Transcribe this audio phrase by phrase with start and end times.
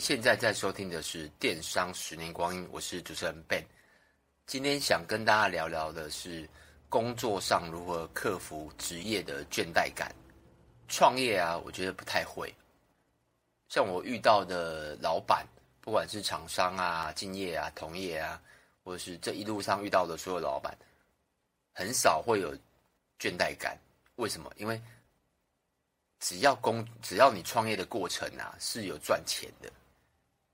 [0.00, 3.62] 现在在收听的是《电商十年光阴》，我是主持人 Ben。
[4.46, 6.48] 今天想跟大家聊聊的是
[6.88, 10.10] 工作上如何克服职业的倦怠感。
[10.88, 12.50] 创业啊，我觉得不太会。
[13.68, 15.46] 像我遇到的老板，
[15.82, 18.40] 不管是厂商啊、敬业啊、同业啊，
[18.82, 20.74] 或者是这一路上遇到的所有老板，
[21.74, 22.56] 很少会有
[23.18, 23.78] 倦怠感。
[24.16, 24.50] 为什么？
[24.56, 24.80] 因为
[26.20, 29.70] 只要工，只要你创业的过程啊是有赚钱的。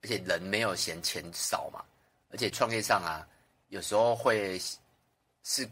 [0.03, 1.83] 而且人没有嫌钱少嘛，
[2.29, 3.27] 而且创业上啊，
[3.69, 4.61] 有时候会
[5.43, 5.67] 是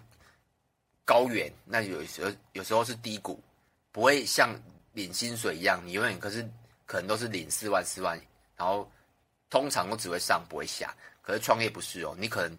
[1.05, 3.39] 高原，那有时候有时候是低谷，
[3.91, 4.59] 不会像
[4.93, 6.43] 领薪水一样，你永远可是
[6.85, 8.20] 可能都是领四万四万，
[8.57, 8.91] 然后
[9.49, 10.93] 通常都只会上不会下。
[11.21, 12.57] 可是创业不是哦，你可能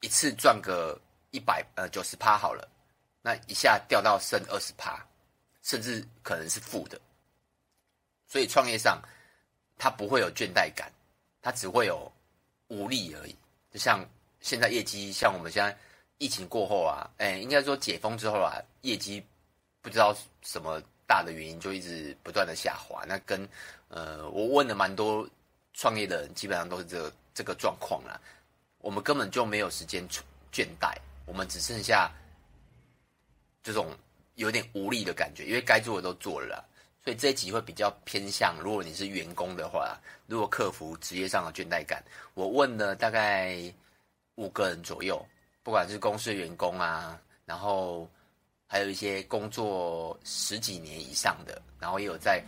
[0.00, 0.98] 一次赚个
[1.32, 2.68] 一百呃九十趴好了，
[3.22, 5.04] 那一下掉到剩二十趴，
[5.62, 7.00] 甚至可能是负的。
[8.26, 9.02] 所以创业上。
[9.80, 10.92] 他不会有倦怠感，
[11.40, 12.12] 他只会有
[12.68, 13.34] 无力而已。
[13.72, 14.06] 就像
[14.42, 15.74] 现在业绩，像我们现在
[16.18, 19.24] 疫情过后啊，哎，应该说解封之后啊，业绩
[19.80, 23.06] 不知道什么大的原因就一直不断的下滑。
[23.08, 23.48] 那跟
[23.88, 25.26] 呃，我问了蛮多
[25.72, 28.20] 创业的人，基本上都是这个这个状况啦。
[28.80, 30.06] 我们根本就没有时间
[30.52, 32.12] 倦怠，我们只剩下
[33.62, 33.96] 这种
[34.34, 36.68] 有点无力的感觉，因为该做的都做了。
[37.02, 43.56] 所以这一集会比较偏向，如果你是员工的话，如果克服职业上的倦怠感，我问了大概
[44.34, 45.18] 五个人左右，
[45.62, 48.06] 不管是公司员工啊，然后
[48.66, 52.44] 还有一些工作十几年以上的，然后也有在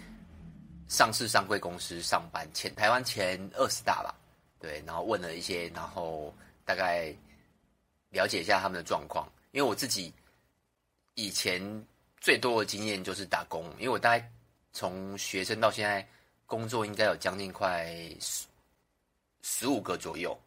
[0.87, 4.14] 上市上柜公司上班，前台湾前二十大吧，
[4.61, 6.31] 对，然后问了一些，然后
[6.66, 7.11] 大概
[8.11, 10.12] 了解一下他们的状况，因为我自己
[11.14, 11.59] 以前
[12.20, 14.31] 最多的经验就是打工，因为我大概。
[14.73, 16.06] 从学生到现在
[16.47, 17.87] 工作，应该有将近快
[18.20, 18.47] 十
[19.42, 20.38] 十五个左右，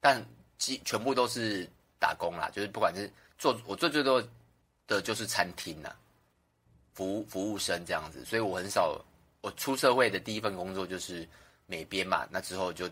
[0.00, 0.24] 但
[0.58, 4.22] 基全部都是打工啦，就是不管是做我做最多
[4.86, 5.94] 的就是餐厅啦，
[6.94, 8.98] 服务服务生这样子，所以我很少
[9.40, 11.26] 我出社会的第一份工作就是
[11.66, 12.88] 美编嘛，那之后就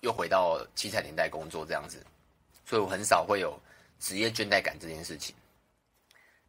[0.00, 2.04] 又回到七彩年代工作这样子，
[2.64, 3.58] 所以我很少会有
[4.00, 5.34] 职业倦怠感这件事情。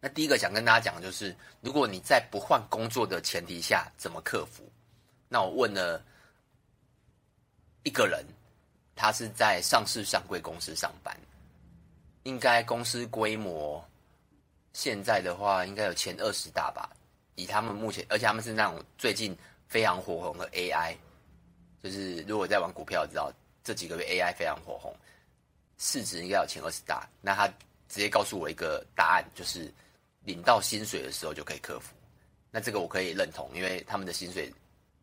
[0.02, 4.64] 那第一个想跟大家讲的就是，如果你在不换工作的前提下，怎么克服？
[5.28, 6.00] 那我问了
[7.82, 8.24] 一个人，
[8.96, 11.18] 他是在上市上柜公司上班，
[12.22, 13.84] 应该公司规模
[14.74, 16.88] 现在的话，应该有前二十大吧。
[17.34, 19.36] 以他们目前，而且他们是那种最近
[19.68, 20.96] 非常火红的 AI，
[21.82, 23.34] 就是如果在玩股票，知道
[23.64, 24.96] 这几个月 AI 非常火红，
[25.80, 27.10] 市值应该有前二十大。
[27.22, 27.48] 那他
[27.90, 29.74] 直接告诉我一个答案，就是。
[30.25, 31.94] 领到薪水的时候就可以克服，
[32.52, 34.52] 那这个我可以认同，因为他们的薪水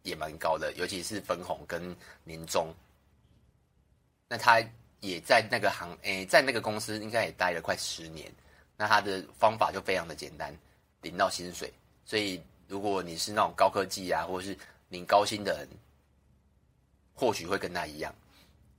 [0.03, 2.75] 也蛮高的，尤其是分红跟年终。
[4.29, 4.61] 那他
[5.01, 8.33] 也在那个行，诶，在那个公司应该也待了快十年。
[8.77, 10.53] 那他的方法就非常的简单，
[11.03, 11.73] 领到薪水。
[12.05, 15.69] 所以如果你是那种高科技啊，或者是领高薪的人，
[17.15, 18.13] 或许会跟他一样。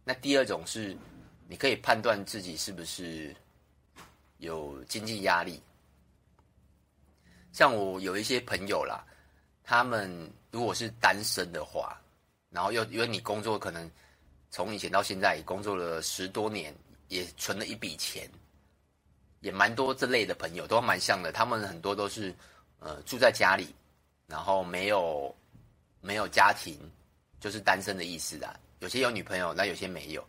[0.03, 0.97] 那第二种是，
[1.47, 3.33] 你可以判断自己是不是
[4.39, 5.61] 有经济压力。
[7.53, 9.05] 像我有一些朋友啦，
[9.63, 10.09] 他们
[10.49, 12.01] 如果是单身的话，
[12.49, 13.89] 然后又因为你工作可能
[14.49, 16.75] 从以前到现在也工作了十多年，
[17.09, 18.27] 也存了一笔钱，
[19.41, 21.31] 也蛮多这类的朋友都蛮像的。
[21.31, 22.33] 他们很多都是
[22.79, 23.67] 呃住在家里，
[24.25, 25.33] 然后没有
[26.01, 26.75] 没有家庭，
[27.39, 28.59] 就是单身的意思啦。
[28.79, 30.27] 有些有女朋友，那有些没有，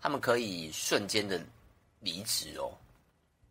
[0.00, 1.44] 他们可以瞬间的
[1.98, 2.70] 离职哦，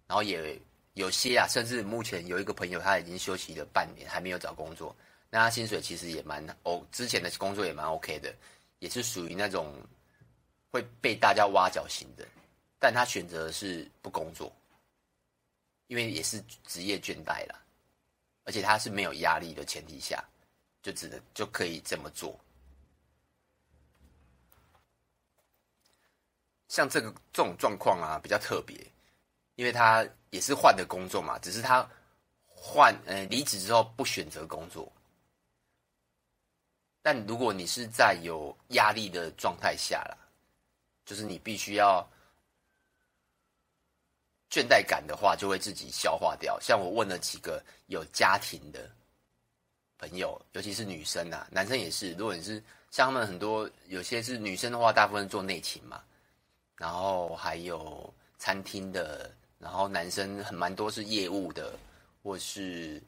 [0.07, 0.57] 然后也。
[0.95, 4.95] 有些啊，甚至目前有一个朋友，他已经休息了半年，还没有找工作。
[5.29, 8.33] 那他薪水其实也蛮哦，之前的工作也蛮 OK 的，
[8.79, 9.75] 也是属于那种
[10.71, 12.25] 会被大家挖角型的。
[12.79, 14.49] 但他选择是不工作，
[15.87, 17.61] 因为也是职业倦怠啦，
[18.45, 20.23] 而且他是没有压力的前提下，
[20.81, 22.39] 就只能就可以这么做。
[26.69, 28.79] 像这个这种状况啊，比较特别，
[29.55, 30.07] 因为他。
[30.35, 31.89] 也是换的工作嘛，只是他
[32.45, 34.91] 换呃离职之后不选择工作。
[37.01, 40.17] 但如果你是在有压力的状态下啦，
[41.05, 42.05] 就是你必须要
[44.51, 46.59] 倦怠感的话，就会自己消化掉。
[46.59, 48.91] 像我问了几个有家庭的
[49.97, 52.11] 朋友，尤其是女生啊，男生也是。
[52.15, 52.61] 如果你是
[52.91, 56.03] 像他们很多有些是女生的话，大部分做内勤嘛，
[56.75, 59.33] 然后还有餐厅的。
[59.57, 61.73] 然后男生很蛮多是业务的，
[62.21, 63.01] 或是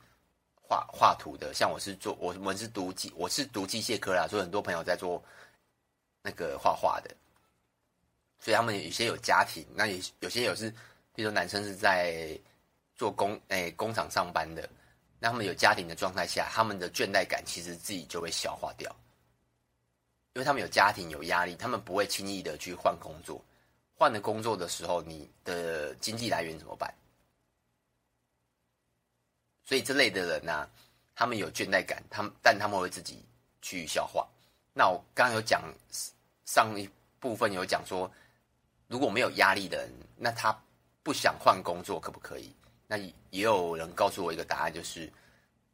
[0.55, 5.23] 画画图的，像我是做我们是读机，我是读机械科啦，所以很多朋友在做
[6.21, 7.15] 那个画画的，
[8.39, 10.69] 所以他们有些有家庭，那有有些有是，
[11.13, 12.37] 比如说男生是在
[12.95, 14.67] 做工诶、工厂上班的，
[15.19, 18.89] 那他们有家庭的状态下，他们的倦怠感其实自己就会消化掉，
[20.33, 23.43] 因为他们有家庭有压力，他们不会轻易的去换工作，
[23.97, 26.93] 换了工作的时候，你的经济来源怎么办？
[29.65, 30.69] 所以这类的人呢、
[31.15, 33.25] 他们有倦怠感，他们但他们会自己
[33.61, 34.25] 去消化。
[34.71, 35.63] 那我刚刚有讲
[36.45, 36.87] 上一
[37.19, 38.09] 部分有讲说，
[38.87, 40.55] 如果没有压力的人，那他
[41.01, 42.53] 不想换工作可不可以？
[42.85, 42.97] 那
[43.31, 45.11] 也有人告诉我一个答案，就是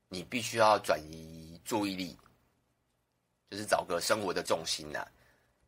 [0.07, 2.17] 你必须要转移注意力，
[3.51, 5.11] 就是找个生活的重心呐、啊。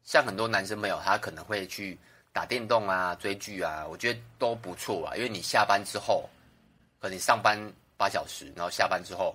[0.04, 2.00] 像很多男生朋友，他可能会去
[2.36, 6.30] 打电动啊、追剧啊，我觉得都不错啊，因为你下班之后，
[7.00, 7.58] 可能你上班。
[7.98, 9.34] 八小时，然后下班之后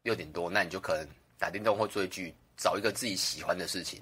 [0.00, 1.06] 六点多，那你就可能
[1.36, 4.00] 打电动或追剧，找一个自己喜欢的事情。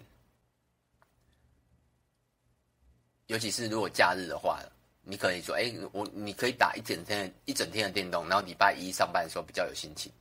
[3.27, 4.63] 尤其是如果假日的话，
[5.03, 10.13] 你可以说：“哎，我你可以打一整天一整天的电动，然后礼拜一上班的时候比较有心情。”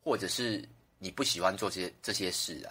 [0.00, 0.64] 或者是
[1.00, 2.70] 你不喜欢做些这些事啊？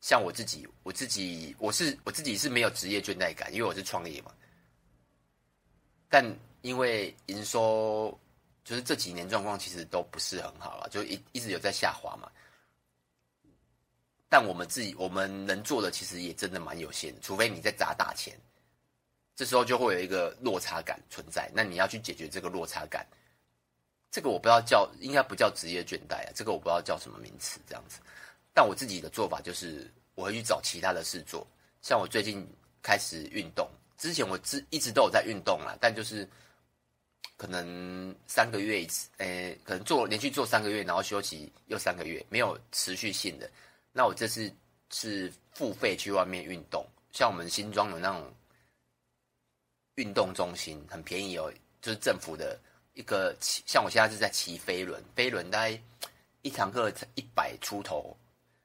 [0.00, 4.32] 像我自己，我自己我是我自己是没有职业倦怠感，因为我是创业嘛。
[6.08, 6.24] 但
[6.62, 8.18] 因为营收。
[8.62, 12.30] 就是这几年状况其实都不是很好了，就一一直有在下滑嘛。
[14.28, 18.38] 但我们自己我们能做的其实也真的蛮有限，除非你在砸大钱，
[19.34, 21.50] 这时候就会有一个落差感存在。
[21.52, 23.04] 那你要去解决这个落差感，
[24.10, 27.98] 这个我不知道叫应该不叫职业倦怠啊，这个我不知道叫什么名词这样子。
[28.52, 31.46] 但我自己的做法就是我会去找其他的事做，
[31.82, 32.46] 像我最近
[32.82, 33.68] 开始运动，
[33.98, 36.28] 之前我之一直都有在运动啦，但就是。
[37.36, 43.50] 可能三个月一次，诶、可能做连续做三个月，然后休息又三个月，没有持续性的。
[43.92, 44.52] 那我这次
[44.90, 48.30] 是付费去外面运动，像我们新庄有那种
[49.94, 51.50] 运动中心，很便宜哦，
[51.80, 52.60] 就是政府的
[52.92, 55.82] 一个骑，像我现在是在骑飞轮，飞轮大概
[56.42, 58.14] 一堂课一百出头。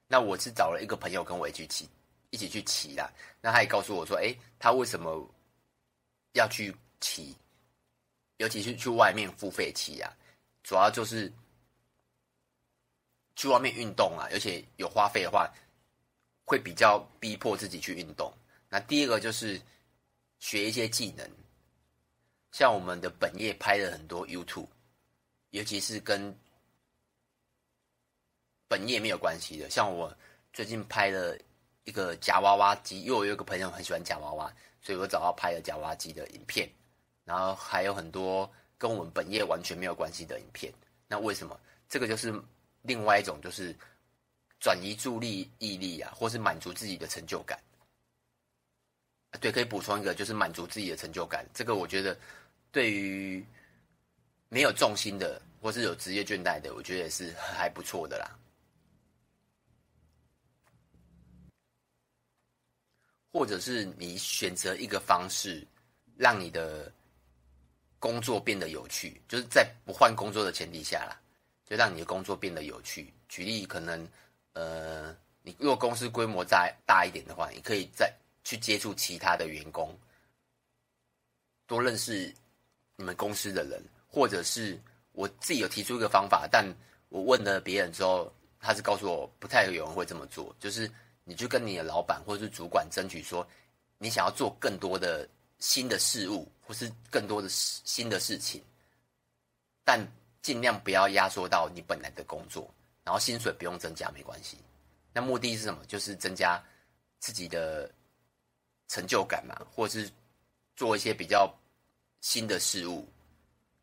[0.07, 1.89] 那我是找了一个朋友跟我一起骑，
[2.29, 3.11] 一起去骑啦。
[3.41, 5.27] 那他也告诉我说，诶、他为什么
[6.33, 7.35] 要去骑？
[8.37, 10.11] 尤其是去外面付费骑啊，
[10.61, 11.31] 主要就是
[13.35, 15.49] 去外面运动啊，而且有花费的话，
[16.43, 18.31] 会比较逼迫自己去运动。
[18.69, 19.61] 那第二个就是
[20.39, 21.25] 学一些技能，
[22.51, 24.67] 像我们的本业拍了很多 YouTube，
[25.51, 26.37] 尤其是跟
[28.75, 30.13] 本业没有关系的，像我
[30.51, 31.37] 最近拍了
[31.85, 36.69] 一个夹娃娃机，因为我有一个朋友很喜欢夹娃娃，所以我找到拍了夹娃娃机的影片。
[37.23, 40.73] 然后还有很多跟我们本业完全没有关系的影片，
[41.07, 41.57] 那为什么？
[41.87, 42.37] 这个就是
[42.81, 43.73] 另外一种，就是
[44.59, 47.57] 转移注意力啊，或是满足自己的成就感。
[49.39, 51.47] 对，可以补充一个，就是满足自己的成就感。
[51.53, 52.17] 这个我觉得
[52.73, 53.41] 对于
[54.49, 58.29] 没有重心的，或是有职业倦怠的，我觉得也是还不错的啦。
[63.35, 65.67] 或者是你选择一个方式，
[66.15, 66.89] 让你的。
[67.97, 71.19] 工作变得有趣，就是在不换工作的前提下啦，
[71.65, 73.11] 就让你的工作变得有趣。
[73.27, 74.07] 举例，可能，
[74.53, 78.13] 呃，你如果公司规模再大一点的话，你可以再
[78.43, 79.97] 去接触其他的员工，
[81.65, 82.31] 多认识
[82.95, 84.79] 你们公司的人，或者是
[85.13, 86.63] 我自己有提出一个方法，但
[87.09, 90.87] 我问了别人之后，他是告诉我不太有人会这么做，就是
[91.25, 93.45] 你就跟你的老板或者是主管争取说，
[93.97, 95.27] 你想要做更多的。
[95.59, 98.61] 新的事物，或是更多的新的事情，
[99.85, 100.05] 但
[100.41, 102.69] 尽量不要压缩到你本来的工作，
[103.05, 104.57] 然后薪水不用增加没关系。
[105.13, 105.83] 那目的是什么？
[105.85, 106.61] 就是增加
[107.19, 107.89] 自己的
[108.89, 110.11] 成就感嘛，或是
[110.75, 111.51] 做一些比较
[112.19, 113.07] 新的事物。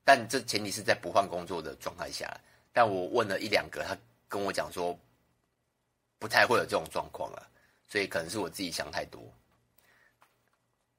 [0.04, 2.38] 但这前提是在不换工作的状态下。
[2.70, 3.96] 但我问了一两个，他
[4.28, 4.96] 跟我讲说，
[6.22, 7.50] 不太会有这种状况了，
[7.88, 9.20] 所以可能是我自己想太多。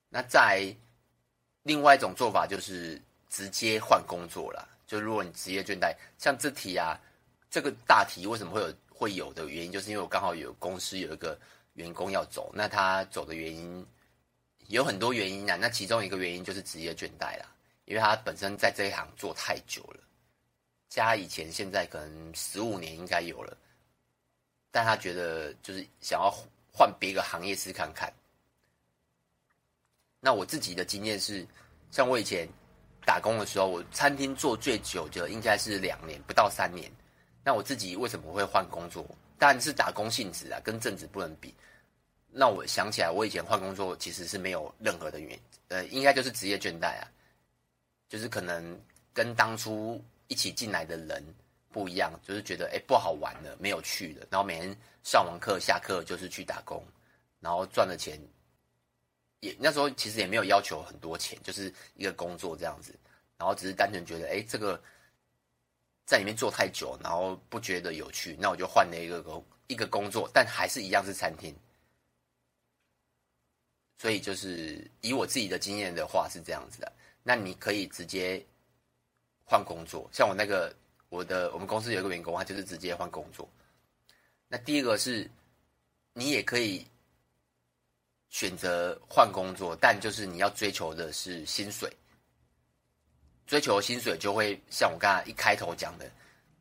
[0.10, 0.76] 那在
[1.62, 4.68] 另外一种做法就是直接换工作了。
[4.86, 7.00] 就如果你职业倦怠，像这题啊，
[7.50, 11.40] 这个大题为什么会有会有的原因，就是因为我刚好有公司有一个
[11.76, 13.88] 员工要走，那他走的原因
[14.68, 15.56] 有很多原因啊。
[15.56, 17.50] 那其中一个原因就是职业倦怠啦，
[17.86, 20.02] 因为他本身在这一行做太久了，
[20.90, 23.58] 加以前现在可能十五年应该有了，
[24.74, 26.34] 但他觉得就是想要
[26.72, 28.12] 换别个行业试看看。
[30.20, 31.46] 那我自己的经验是，
[31.92, 32.50] 像我以前
[33.06, 36.92] 打工的时候，我餐厅做最久的应该是两年，不到三年。
[37.44, 39.06] 那我自己为什么会换工作？
[39.38, 41.54] 当然是打工性质啊，跟正职不能比。
[42.32, 47.06] 那我想起来，我以前换工作其实是没有任何的原因，呃，应该就是职业倦怠啊，
[48.10, 48.82] 就是可能
[49.14, 51.24] 跟当初一起进来的人
[51.74, 56.82] 不一样，就是觉得哎不好玩了，没有趣了，然后每天上完课下课就是去打工，
[57.40, 58.18] 然后赚的钱
[59.40, 62.94] 也那时候其实也没有要求很多钱，就是一个工作这样子，
[63.38, 64.80] 然后只是单纯觉得哎这个。
[66.06, 71.56] 在里面做太久，然后不觉得有趣，那我就换了一个工一个工作，但还是一样是餐厅。
[73.98, 76.92] 所以就是以我自己的经验的话是这样子的，
[77.24, 78.46] 那你可以直接
[79.46, 80.76] 换工作，像我那个
[81.14, 83.48] 我的我们公司有一个员工，他就是直接换工作。
[84.48, 85.30] 那第一个是，
[86.14, 86.84] 你也可以
[88.30, 91.88] 选择换工作，但就是你要追求的是薪水。
[93.46, 96.12] 追求薪水就会像我刚才一开头讲的，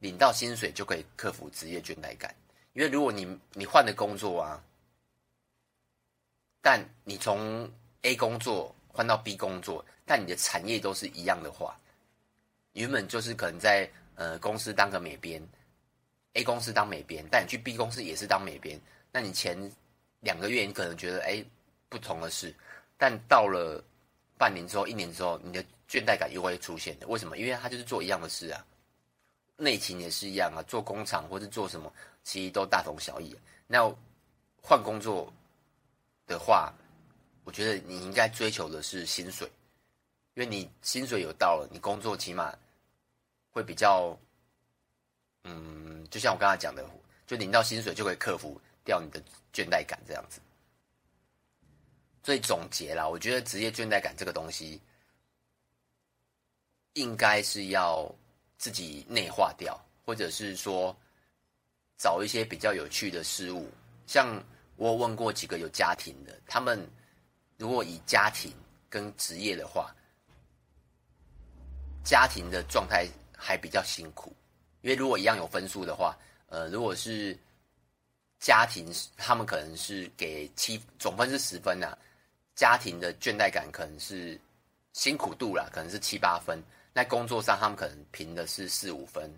[0.00, 2.34] 领到薪水就可以克服职业倦怠感。
[2.74, 4.62] 因为如果你你换的工作啊，
[6.60, 7.70] 但你从
[8.02, 11.80] A 工作换到 B 工作，但你的产业都是一样的话，
[12.74, 15.42] 原本就是可能在呃公司当个美编
[16.34, 19.56] ，A 公司当美编，但你去 B 公司也是当美编，那你前
[20.20, 21.44] 两个月你可能觉得哎
[21.88, 22.54] 不同的事，
[22.96, 23.82] 但到了
[24.38, 27.36] 半年之后、一年之后，你的倦怠感又会出现的，为什么？
[27.38, 28.64] 因为他就是做一样的事啊，
[29.56, 31.92] 内勤也是一样啊，做工厂或者做什么，
[32.24, 33.36] 其实都大同小异。
[33.66, 33.88] 那
[34.60, 35.32] 换工作
[36.26, 36.72] 的话，
[37.44, 39.46] 我觉得你应该追求的是薪水，
[40.34, 42.56] 因为你薪水有到了，你工作起码
[43.52, 44.18] 会比较，
[45.44, 46.84] 嗯，就像我刚才讲的，
[47.26, 50.40] 就领到薪水就可以克服掉你的倦怠感这样子。
[52.24, 54.80] 所以总结啦，我觉得职业倦怠感这个东西。
[56.94, 58.14] 应该是要
[58.58, 60.94] 自己内化掉，或者是说
[61.96, 63.66] 找一些比较有趣的事物。
[64.06, 64.44] 像
[64.76, 66.86] 我问过几个有家庭的，他们
[67.56, 68.52] 如果以家庭
[68.90, 69.90] 跟职业的话，
[72.04, 73.08] 家庭的状态
[73.42, 74.32] 还比较辛苦，
[74.82, 77.36] 因为如果一样有分数的话，呃，如果是
[78.38, 81.98] 家庭，他们可能是给七总分是十分啊，
[82.54, 84.40] 家庭的倦怠感可能是
[84.92, 86.62] 辛苦度啦，可能是七八分。
[86.94, 89.28] 那工作上，他们可能评的是四五分，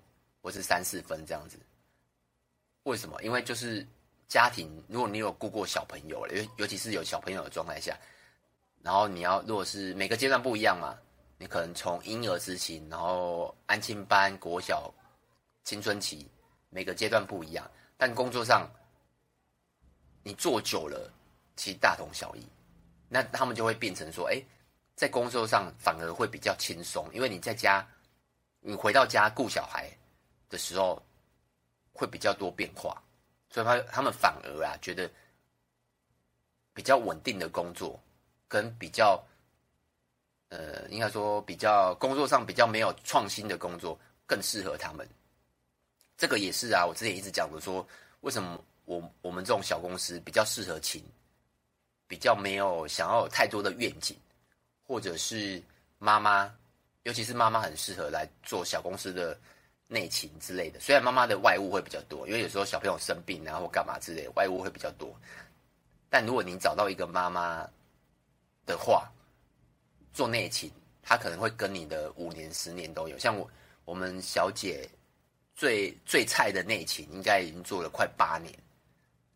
[0.43, 1.59] 或是三四分这样子。
[2.83, 3.23] 为什么？
[3.23, 3.87] 因为就是
[4.29, 7.99] 家庭，如果你有顾过小朋友，尤尤其是有小朋友的状态下，
[8.83, 10.99] 然后你要如果是每个阶段不一样嘛，
[11.47, 14.93] 可能从婴儿时期，然后安亲班、国小、
[15.63, 16.29] 青春期，
[16.71, 17.71] 每个阶段不一样。
[17.97, 18.71] 但工作上，
[20.23, 21.13] 你做久了，
[21.57, 22.47] 其实大同小异。
[23.09, 24.43] 那他们就会变成说，哎。
[24.97, 27.85] 在工作上反而会比较轻松，因为你在家，
[28.61, 29.91] 你回到家顾小孩
[30.49, 31.05] 的时候
[31.93, 33.03] 会比较多变化，
[33.51, 35.11] 所以他他们反而啊觉得
[36.73, 38.01] 比较稳定的工作
[38.47, 39.21] 跟比较
[40.49, 45.09] 呃应该说比较工作上比较没有创新的工作更适合他们。
[46.17, 47.87] 这个也是啊，我之前一直讲的说，
[48.21, 51.03] 为什么我我们这种小公司比较适合请，
[52.07, 54.17] 比较没有想要有太多的愿景。
[54.87, 55.63] 或者是
[55.99, 56.55] 妈妈，
[57.05, 59.35] 尤其是妈妈很适合来做小公司的
[59.89, 60.79] 内勤之类的。
[60.79, 65.11] 虽然妈妈的外务会比较多，因为有时候小朋友生病啊或干嘛之类，外务会比较多。
[66.11, 67.67] 但如果你找到一个妈妈
[68.67, 69.11] 的话，
[70.15, 70.71] 做内勤，
[71.03, 73.19] 他可能会跟你的五年、十年都有。
[73.19, 73.51] 像我，
[73.85, 74.89] 我们小姐
[75.55, 78.55] 最最菜的内勤，应该已经做了快八年，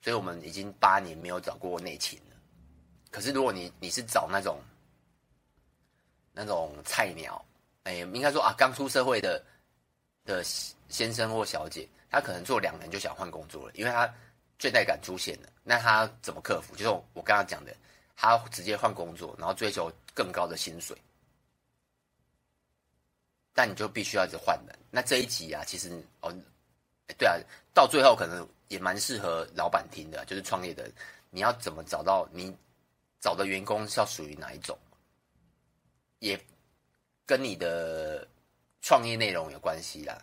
[0.00, 2.37] 所以我们已经八年没有找过内勤了。
[3.11, 4.61] 可是如果你你是找那种，
[6.32, 7.44] 那种菜鸟，
[7.82, 9.44] 哎，应该说啊，刚出社会的
[10.25, 10.44] 的
[10.88, 14.06] 先生或小姐，他可能做两年就想换工作了，因为他
[14.61, 15.49] 倦怠感出现了。
[15.64, 16.76] 那他怎么克服？
[16.76, 17.75] 就是我刚刚讲的，
[18.20, 21.00] 他直接换工作，然后追求更高的薪水。
[23.52, 24.76] 但你就必须要一直换人。
[24.90, 26.34] 那这一集啊，其实哦，
[27.16, 27.38] 对啊，
[27.72, 30.90] 到最后可能也蛮适合老板听的，就是创业的，
[31.30, 32.52] 你要怎么找到你
[33.20, 34.76] 找的员工是要属于哪一种？
[36.18, 36.44] 也
[37.25, 38.26] 跟你的
[38.82, 40.20] 创业内容有关系啦。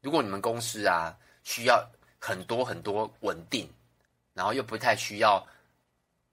[0.00, 1.88] 如果你们公司啊需要
[2.20, 3.72] 很多很多稳定，
[4.34, 5.44] 然后又不太需要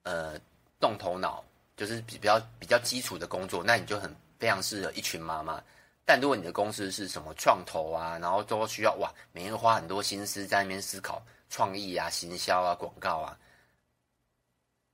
[0.04, 0.40] 呃
[0.80, 1.44] 动头脑
[1.76, 5.62] 就是比比较比较基础的工作那你就很非常适合一群妈妈。
[6.06, 13.38] 但如果你的公司是什么创投啊然后都需要哇每天花很多心思在那边思考创意啊行销啊广告啊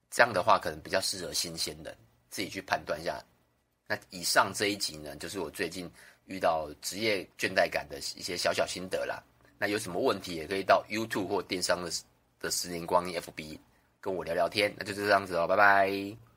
[0.10, 1.96] 这样的话可能比较适合新鲜的
[2.30, 3.24] 自己去判断一下。
[3.88, 5.90] 那以上这一集呢就是我最近
[6.26, 9.22] 遇到职业倦怠感的一些小小心得啦。
[9.58, 11.90] 那有什么问题也可以到 youtube 或电商的
[12.50, 13.58] 十年光阴 fb
[14.02, 16.35] 跟我聊聊天那就是这样子哦拜拜。